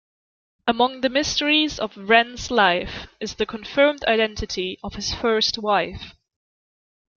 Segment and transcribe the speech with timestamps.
[0.65, 6.15] Among the mysteries of Wren's life is the confirmed identity of his first wife.